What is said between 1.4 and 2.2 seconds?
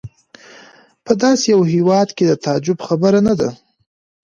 یو هېواد